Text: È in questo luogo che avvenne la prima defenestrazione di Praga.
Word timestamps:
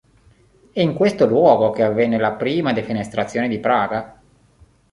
È 0.73 0.79
in 0.81 0.95
questo 0.95 1.27
luogo 1.27 1.69
che 1.69 1.83
avvenne 1.83 2.17
la 2.17 2.31
prima 2.31 2.73
defenestrazione 2.73 3.47
di 3.47 3.59
Praga. 3.59 4.19